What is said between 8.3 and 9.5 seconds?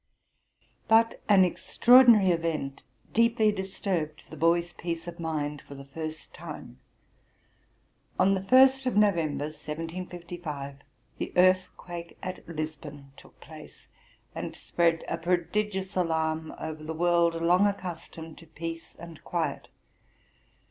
the Ist of November,